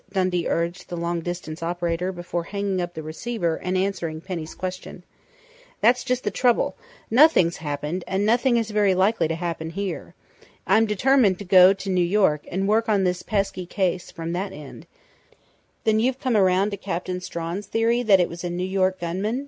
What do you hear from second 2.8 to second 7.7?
up the receiver and answering Penny's question. "That's just the trouble nothing's